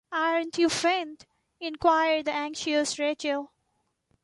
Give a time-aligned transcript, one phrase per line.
[0.11, 1.27] ‘Are you faint?’
[1.59, 3.53] inquired the anxious Rachael.